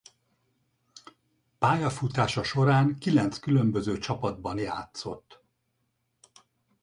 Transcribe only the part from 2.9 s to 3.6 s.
kilenc